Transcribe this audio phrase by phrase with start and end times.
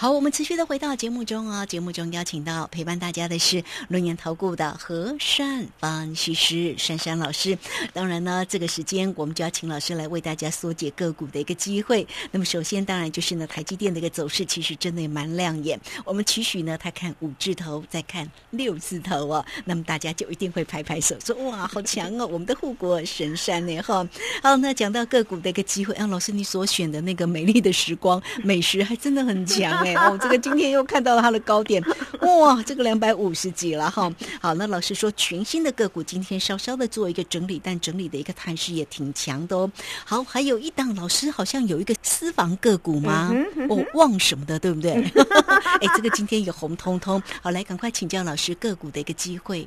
[0.00, 7.58] 好，我们持续的回到节目中啊，节目中邀请到陪伴大家的是轮研投顾的和善分析师珊珊老师。
[7.92, 12.08] 当然呢，这个时间我们就要请老师来为大家缩解个股的一个机会。
[12.30, 15.78] 那么首先当然就是呢，台积电的一个走势其实真的也蛮亮眼。
[16.06, 24.08] 我们期许呢，他看五字头，再看六字头哦，那么大家就一定会拍拍手说哇，好强哦，我们的护国神山呢哈。
[24.42, 31.82] 好，那讲到个股的一个机会，啊，老师你所选的那个美丽的时光美食还真的很强哎哦，这个今天又看到了它的高点，
[32.20, 34.10] 哇，这个两百五十几了哈。
[34.40, 39.70] 好，那老师说全新的个股今天稍稍的做一个整理，但整理的一个态势也挺强的哦。
[40.04, 43.34] 好，还有一档老师好像有一个私房个股吗？
[43.68, 44.92] 哦，旺什么的，对不对？
[45.80, 47.22] 哎，这个今天也红彤彤。
[47.42, 49.66] 好，来赶快请教老师个股的一个机会。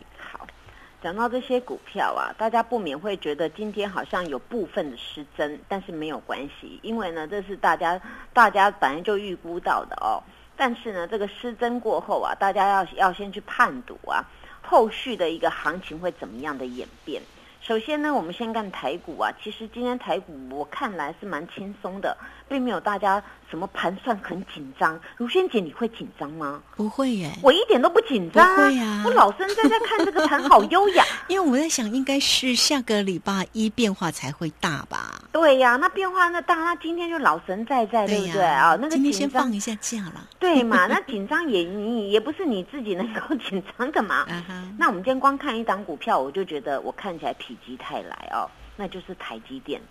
[1.04, 10.24] 讲到这些股票啊，大家不免会觉得今天好像有部分的失真，但是没有关系，因为呢，这是大家大家本来就预估到的哦。
[10.56, 14.24] 但是呢，这个失真过后啊，大家要要先去判读啊，
[14.62, 17.22] 后续的一个行情会怎么样的演变。
[17.66, 22.16] 首先呢，我们先看台股啊，其实今天台股我看来是蛮轻松的，
[22.50, 23.24] 并没有大家。
[23.50, 25.00] 什么盘算很紧张？
[25.16, 26.62] 如萱姐，你会紧张吗？
[26.76, 28.44] 不会耶，我一点都不紧张。
[28.58, 31.06] 会呀，我老生在在看这个盘，好优雅。
[31.30, 35.23] 因为我在想，应该是下个礼拜一变化才会大吧？
[35.34, 38.78] 对呀，那变化那大，那今天就老神在在，对不对啊？
[38.80, 40.26] 那个今天先放一下假了。
[40.40, 40.86] 对嘛？
[40.88, 44.28] 那紧张也你也不是你自己能够紧张的嘛。
[44.78, 49.82] 那我们今天光看一档股票，我就觉得我看起来否极泰来哦，那就是台积电。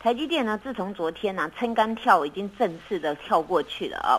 [0.00, 4.16] 台积电呢，自从昨天呢撑杆跳，已经正式的跳过去了哦。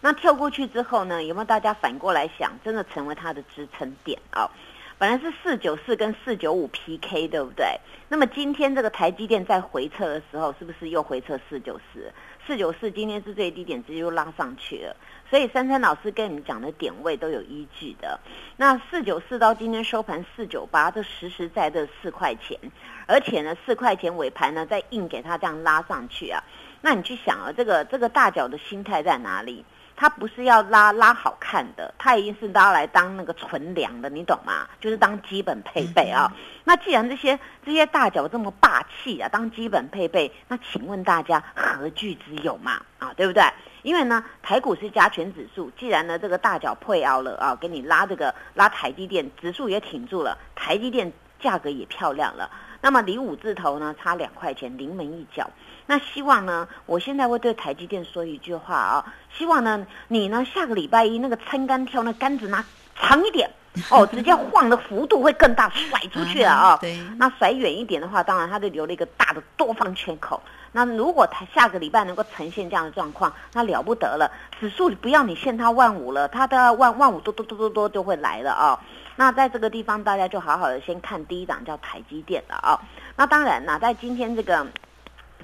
[0.00, 4.48] 那跳过去之后呢，有没有大家反过来想，真的成为它的支撑点啊？
[5.00, 7.64] 本来是四九四跟四九五 PK，对不对？
[8.10, 12.12] 那么今天这个台积电在回撤的时候，是不是又回撤四九四？
[12.46, 14.94] 四九四今天是最低点，直接又拉上去了。
[15.30, 18.20] 所以珊珊老师跟你们讲的点位都有依据的。
[18.58, 22.58] 那四九四到今天收盘四九八，这实实在在四块钱，
[23.06, 26.44] 而且呢四块钱尾盘呢再硬给它这样拉上去啊。
[26.82, 29.64] 那你去想啊，这个这个大脚的心态在哪里？
[30.00, 34.66] 它不是要拉拉好看的，它已经是拉来当那个存粮的，你懂吗？
[34.80, 36.32] 就是当基本配备啊。
[36.64, 42.80] 那既然这些这些大脚这么霸气啊，当基本配备，那请问大家何惧之有嘛？
[42.98, 43.44] 啊，对不对？
[43.82, 52.50] 因为呢，台股是加权指数，既然呢这个大脚配凹了啊，给你拉这个拉台积电指数也挺住了，台积电价格也漂亮了。
[52.80, 55.50] 那么离五字头呢差两块钱，临门一脚。
[55.86, 59.04] 那希望呢，我现在会对台积电说一句话啊，
[59.36, 62.64] 希望呢你呢下个礼拜一那个撑杆跳那杆子拿
[62.94, 63.50] 长一点
[63.90, 66.78] 哦， 直接晃的幅度会更大，甩出去了啊。
[66.82, 66.98] 对。
[67.18, 70.40] 那甩远一点的话，当然它就留了一个大的多方缺口。
[70.72, 74.30] 那如果它下个礼拜能够呈现这样的状况，那了不得了，
[74.60, 78.78] 指数不要你限它万五了，它都要万万五多多多多多就会来了啊。
[79.20, 82.80] 那在这个地方，大家就好好的先看第一档叫台积电的啊。
[83.14, 84.66] 那当然那在今天这个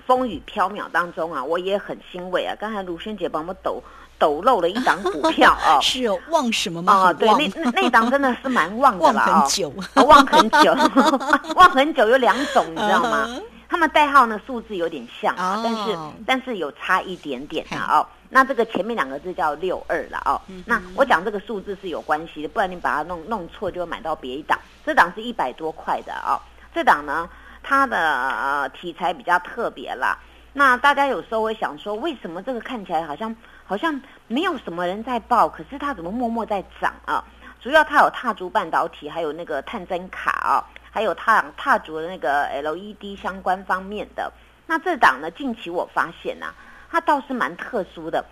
[0.07, 2.57] 风雨飘渺当中啊，我也很欣慰啊。
[2.59, 3.83] 刚才卢萱姐帮我们抖
[4.19, 6.91] 抖漏了一档股票啊， 是哦旺什么吗？
[6.95, 9.73] 啊，对，那那那档真的是蛮旺的了啊， 旺很久，
[10.07, 10.73] 旺很久，
[11.55, 13.29] 旺很久有两种，你知道吗？
[13.69, 18.07] 他们代号呢数字有点像啊，但是但是有差一点点的哦。
[18.29, 20.41] 那这个前面两个字叫六二了哦。
[20.65, 24.59] 那我讲这个数字是有关系的，不然你把它弄弄错，就会买到别一档。
[24.85, 26.41] 这档是一百多块的哦。
[26.75, 27.29] 这档呢，
[27.63, 30.19] 它的呃题材比较特别啦。
[30.53, 37.25] 那大家有时候会想说，为什么这个看起来好像好像没有什么人在报，可是它怎么默默在涨啊？
[37.61, 44.33] 主要它有踏足半导体，还有那个探针卡哦，还有踏踏足的那个 LED 相关方面的。
[44.67, 46.53] 那这档呢，近期我发现呐。
[46.91, 48.25] 它倒是蛮特殊的，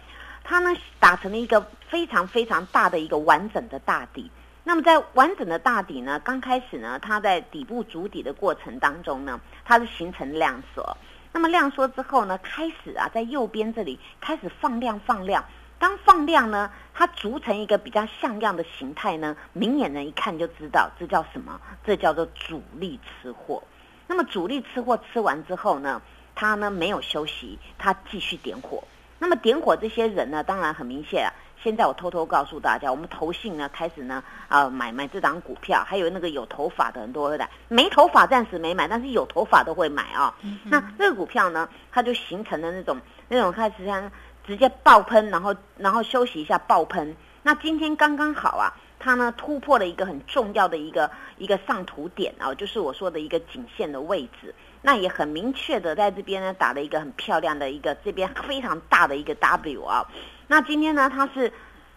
[0.43, 4.31] 它呢打成了一个非常非常大的一个完整的大底。
[4.63, 10.97] 那么在完整的大底呢，刚开始呢，它在底部筑底的过程当中呢，它是形成量缩。
[11.33, 15.45] 那么量缩之后呢，开始啊，在右边这里开始放量放量。
[15.79, 21.61] 当放量呢，它组成一个比较像样的形态呢，明眼人一看就知道这叫什么？
[21.85, 23.63] 这叫做主力吃货。
[24.07, 26.01] 那么主力吃货吃完之后呢？
[26.35, 28.83] 他呢没有休息，他继续点火。
[29.19, 31.33] 那么点火这些人呢，当然很明显啊。
[31.63, 40.35] 现在我偷偷告诉大家，我们投信呢开始呢啊买买这档股票，还有那个有头发的很多会来，没头发暂时没买，但是有头发都会买啊。
[40.65, 44.11] 那这个股票呢，它就形成了那种那种开始像
[44.47, 47.17] 直接爆喷，然后然后休息一下爆喷。
[47.43, 54.55] 那今天刚刚好啊，它呢突破了一个很重要的一个一个上图点啊，就是我说的一个颈线的位置。
[54.81, 60.07] 那也很明确的在这边呢打了一个很漂亮的一个这边非常大的一个 W 啊，
[60.47, 61.53] 那今天呢，它是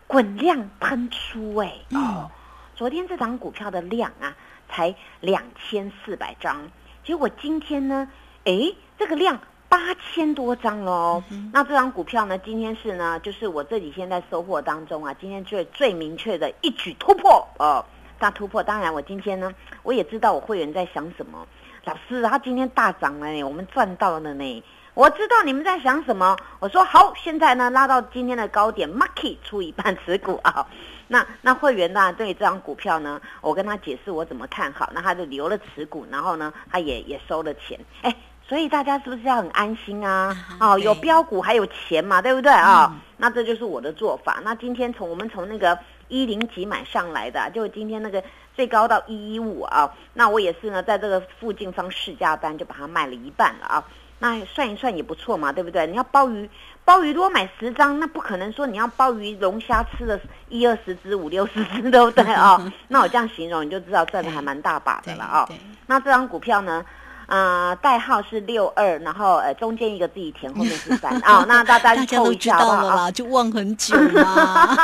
[0.05, 2.29] 滚量喷出哎哦，
[2.75, 4.35] 昨天这档股票的量啊
[4.69, 6.69] 才两千四百张，
[7.05, 8.09] 结果今天呢，
[8.43, 11.23] 哎，这个量八千多张哦。
[11.51, 17.83] 那这张股票呢，今天是呢，就是我这几天在收获当中啊，今天最最明确的一举突破哦，
[18.19, 18.63] 大突破。
[18.63, 19.53] 当然，我今天呢，
[19.83, 21.47] 我也知道我会员在想什么，
[21.85, 24.63] 老师，他今天大涨了呢，我们赚到了呢。
[24.93, 26.35] 我知道你们在想什么。
[26.59, 30.65] 我说好，现在呢拉到今天的高点，Marky 出一半持股啊。
[31.07, 37.79] 那那会员呢对这张股票呢，我跟他解释我怎么看好，那他就留了持股，然后呢他也也收了钱。
[38.01, 38.15] 哎，
[38.47, 40.35] 所以大家是不是要很安心啊？
[40.59, 42.95] 哦，有标股还有钱嘛，对不对啊？
[43.17, 44.39] 那这就是我的做法。
[44.43, 45.77] 那今天从我们从那个
[46.07, 48.23] 一零几买上来的，就今天那个
[48.55, 49.91] 最高到一一五啊。
[50.13, 53.83] 那我也是呢，在这个附近放试价单，就把它卖了一半了啊。
[54.19, 55.85] 那算一算也不错嘛，对不对？
[55.85, 56.49] 你要鲍鱼，
[56.85, 60.19] 鲍鱼如果买十张，那不可能说你要鲍鱼龙虾吃了
[60.49, 62.59] 一二十只、五六十只，对不对啊？
[62.87, 65.47] 那我这样形容，你就知道赚的还蛮大把的了啊。
[65.85, 66.83] 那这张股票呢，
[67.27, 71.13] 呃，代号是六二，然后呃中间一个自己填，后面是三。
[71.21, 71.45] 啊。
[71.47, 74.77] 那大家凑一下吧， 就忘很久嘛。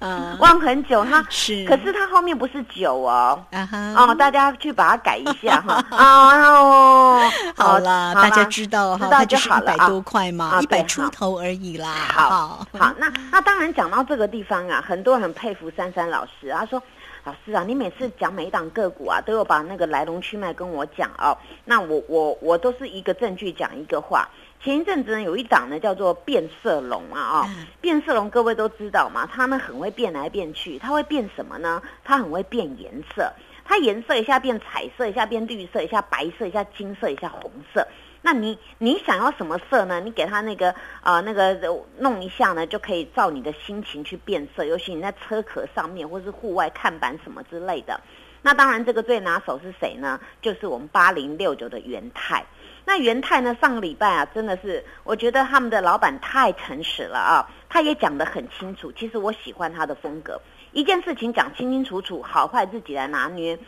[0.00, 3.38] 嗯，忘很久，他是，可是他后面不是九哦。
[3.52, 7.20] 啊，哦，大家去把它改一下哈，哦，
[7.56, 11.92] 好啦，大家知道哈，它就是一百多块嘛，一百出头而已啦。
[11.92, 16.82] 好，好，那那当然讲到这个地方啊，很多人很佩服珊珊老师，他说，
[17.24, 24.28] 老师啊，你每次讲每一档个股啊，都有把那个来龙去脉跟我讲哦，那我我我都是一个证据讲一个话。
[24.60, 31.82] 前一阵子呢，有一档呢叫做变色龙啊啊，变色龙各位都知道嘛，它呢很会变来变去，它会变什么呢？
[32.02, 33.32] 它很会变颜色，
[33.64, 37.86] 它颜色一下变彩色，一下变绿色，一下白色，一下金色，一下红色。
[38.22, 40.00] 那你你想要什么色呢？
[40.00, 41.58] 你给它那个啊那个
[41.98, 44.64] 弄一下呢，就可以照你的心情去变色。
[44.64, 48.00] 尤其你在车壳上面或是户外看板什么之类的。
[48.40, 50.20] 那当然这个最拿手是谁呢？
[50.40, 52.44] 就是我们八零六九的元泰。
[52.84, 53.54] 那元泰呢？
[53.60, 57.50] 上个礼拜啊，真的是我觉得他们的老板太诚实了啊！
[57.68, 58.90] 他也讲得很清楚。
[58.92, 60.40] 其实我喜欢他的风格，
[60.72, 63.58] 一件事情讲清清楚楚，好坏自己来拿捏。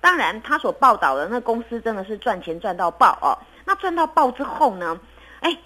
[0.00, 3.38] 当然，他所报道的那公司真的是赚钱赚到爆哦。
[3.64, 4.98] 那赚到爆之后呢？
[5.40, 5.56] 哎，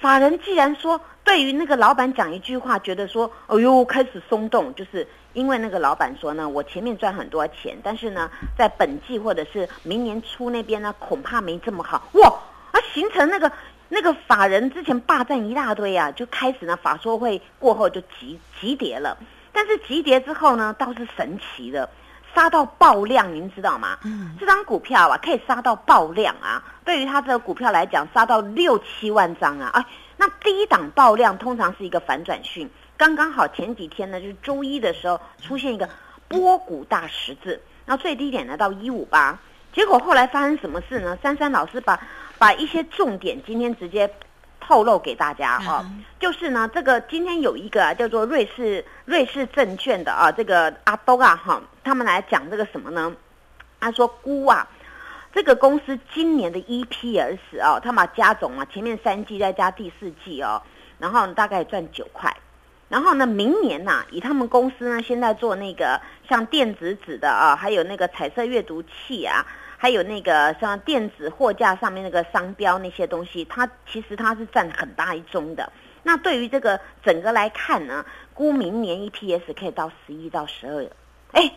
[0.00, 12.32] 法人既然说对于那个老板讲一句话，觉得说，哎呦，开始松动，就是因为那个老板说呢，我前面赚很多钱，但是呢，在本季或者是明年初那边呢，恐怕没这么好哇。
[12.72, 13.50] 而形成那个
[13.88, 19.16] 那个法人之前霸占一大堆啊，就开始呢法说会过后就急急跌了，
[19.52, 21.88] 但是急跌之后呢倒是神奇的，
[22.36, 23.96] 杀到爆量，您知道吗？
[24.04, 29.82] 嗯，这张股票啊可以杀到爆量啊，对于它这个股票来讲，杀到六七万张啊，哎，
[30.18, 32.68] 那第一档爆量通常是一个反转讯，
[32.98, 35.88] 刚刚好前几天呢就是周一的时候出现一个
[36.28, 39.38] 波谷大十字，那最低点呢到一五八，
[39.72, 41.16] 结果后来发生什么事呢？
[41.22, 41.98] 珊珊老师把
[42.36, 44.12] 把一些重点今天直接
[44.66, 53.14] 透露给大家啊，就是呢，这个今天有一个叫做瑞士瑞士证券的啊，这个阿东啊哈，他们来讲这个什么呢？
[53.78, 54.66] 他说估啊，
[55.32, 60.60] 这个公司今年的 EPS 啊，他把加总啊，前面三季再加第四季哦，
[60.98, 62.36] 然后大概赚九块，
[62.88, 69.46] 然后呢，明年呐，以他们公司呢现在做那个像电子纸的啊，还有那个彩色阅读器啊。
[69.76, 75.70] 还有那个像电子货架上面那个商标那些东西，它其实它是占很大一宗的。
[76.02, 80.86] 那对于这个整个来看呢，估明年 EPS 可以到十一到十二。
[81.32, 81.52] 哎，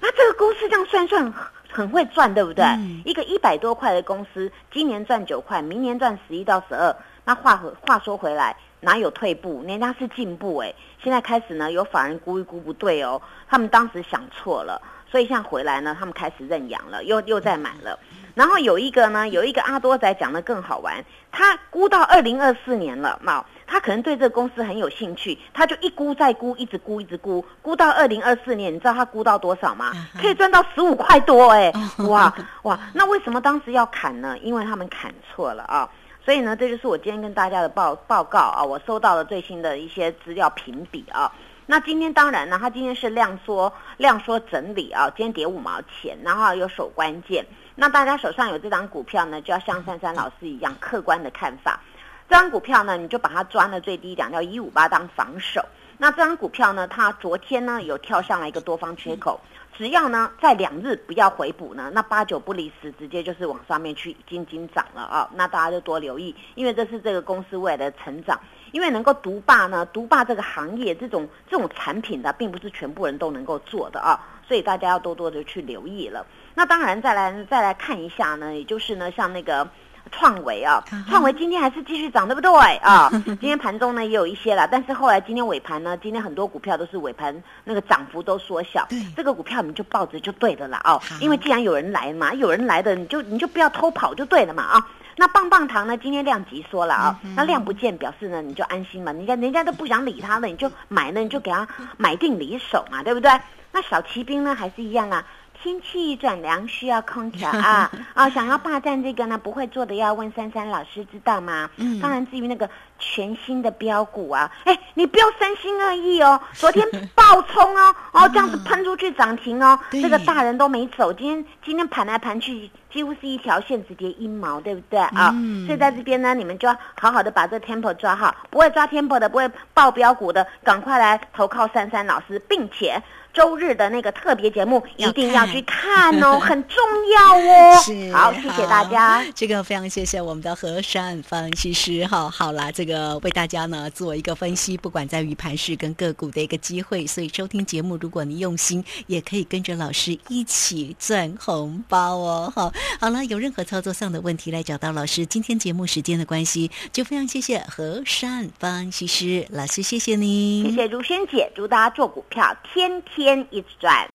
[0.00, 1.32] 那这个公司这样算算
[1.70, 2.64] 很会赚，对不对？
[3.04, 6.94] 一个一百多块的公司，今年赚九块，明年赚十一到十二。
[7.24, 9.62] 那话回话说回来，哪有退步？
[9.64, 10.74] 人家是进步哎。
[11.02, 14.82] 现在开始呢，有法人估一估不对哦，他们当时想错了。
[15.12, 17.98] 所以像回来呢，他们开始认养了，又又在买了。
[18.34, 29.92] 然后有一个呢，有一个阿多仔讲的更好玩，他估到二零二四年了，那他可能对这个公司很有兴趣，他就一估再估，一直估一直估，估到二零二四年，你知道他估到多少吗？
[30.18, 31.70] 可以赚到十五块多哎！
[32.08, 34.34] 哇哇，那为什么当时要砍呢？
[34.38, 35.86] 因为他们砍错了啊。
[36.24, 41.30] 所以呢，这就是我今天跟大家的报报告啊，我收到了最新的一些资料评比啊。
[41.66, 47.46] 那今天当然呢，它今天是量缩量缩整理啊，今天跌五毛钱，然后有守关键。
[47.74, 51.80] 那大家手上有这张股票呢，就要像珊珊老师一样客观的看法。
[52.28, 55.64] 这张股票呢，你就把它抓的最低点叫一五八当防守。
[55.98, 59.40] 那这张股票呢，它昨天呢有跳上来一个多方缺口，
[59.82, 65.28] 只要呢在两日不要回补呢，那八九不离十，直接就是往上面去，已经涨了啊。
[65.34, 68.38] 那大家就多留意，因为这是这个公司未来的成长。
[68.70, 76.24] 因为能够独霸呢，独霸这个行业这种这种产品的，并不是全部人都能够做的啊，所以大家要多多的去留意了。
[76.54, 79.68] 那当然，再来再来看一下呢，也就是呢，像那个。
[80.10, 83.08] 创维啊，创维今天还是继续涨，对不对啊？
[83.24, 88.86] 今天盘中呢也有一些了，但是后来今天尾盘呢，今天很多股票都是尾盘那个涨幅都缩小。
[89.16, 94.88] 这个股票你就抱着就对的了哦，因为既然有人来嘛，有人来的你就你就不要偷跑就对了嘛啊。
[95.16, 103.30] 那棒棒糖呢，今天量级缩了啊，那量不见表示呢你就安心嘛，人家人家都不想理他了，你就买了你就给他买定离手嘛，对不对？
[103.72, 105.24] 那小骑兵呢还是一样啊。
[105.62, 108.28] 天气转凉，需要空调 啊啊！
[108.30, 111.70] 想要霸占这个呢，不会做的要问珊珊老师，知道吗？
[111.76, 116.40] 嗯，当然，至于那个全新的标股啊，哎，你不要三心二意哦。
[116.52, 121.12] 昨天爆冲哦， 哦，这样子喷出去涨停哦，这个大人都没走。
[121.12, 125.30] 今天今天盘来盘去，几乎是一条线，直跌一毛，对不对啊？
[125.32, 133.00] 嗯所以在这边呢，你们就要好好的把这 tempo 抓好，不会抓 tempo 的，不会爆标股的，赶快来投靠珊珊老师，并且。
[133.32, 136.76] 周日的那个特别节目一定要去看哦， 很重
[137.16, 137.80] 要哦。
[137.82, 139.24] 是，好，谢谢大家。
[139.34, 142.28] 这个非常谢谢我们的和善分析师哈。
[142.28, 152.52] 好啦，这个为大家呢做一个分析，不管在于盘市跟个股的一个机会，所以收听节目，如果你用心，也可以跟着老师一起赚红包哦。
[152.54, 152.70] 好，
[153.00, 155.24] 好了，有任何操作上的问题来找到老师。
[155.24, 163.21] 今天节目时间的关系，就非常谢谢和善分析师老师，谢谢你，谢谢如萱姐，祝大家做股票天天。
[163.22, 164.08] 天一直转，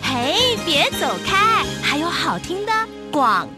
[0.00, 2.72] 嘿，别走开，还有好听的
[3.10, 3.48] 广。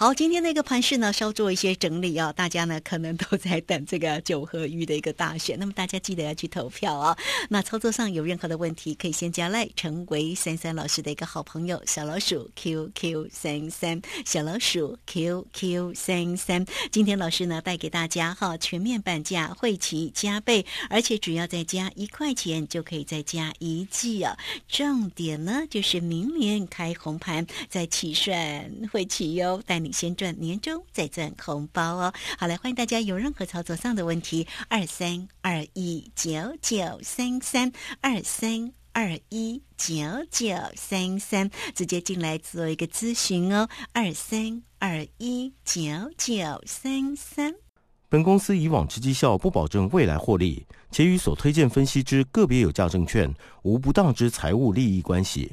[0.00, 2.32] 好，今天那个盘市呢，稍做一些整理啊。
[2.32, 7.18] 大家呢，可能都在等这个九合一的一个大选，那么大家记得要去投票啊。
[7.50, 16.64] 那操作上有任何的问题，可以先加赖，成为三三老师的一个好朋友，小老鼠 QQ 三三，小老鼠 QQ 三三。
[16.92, 24.38] 今天老师呢，带给大家哈，全面半价，会期加倍，而且只要再加一块钱，就可以再加一季啊。
[24.68, 29.87] 重点呢，就是明年开红盘再起算会期哟，带你。
[29.92, 32.12] 先赚年终，再赚红包哦！
[32.38, 39.94] 好来欢迎大家有任何操作上的问题，二三二一九九三三二三二一九
[40.30, 45.82] 九三三，直接进来做一个咨询哦，二三二一九
[46.16, 47.54] 九三三。
[48.10, 55.52] 本公司以往之绩效不保证未来获利，且与所推荐分析之个别有价证券无不当之财务利益关系。